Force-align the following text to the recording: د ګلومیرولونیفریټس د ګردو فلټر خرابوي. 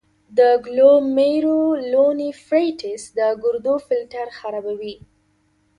د 0.37 0.39
ګلومیرولونیفریټس 0.65 3.03
د 3.17 3.19
ګردو 3.43 3.75
فلټر 3.87 4.27
خرابوي. 4.39 4.95